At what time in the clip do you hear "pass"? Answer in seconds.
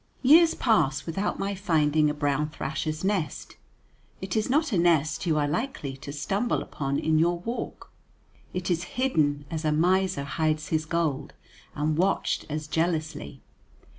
0.55-1.05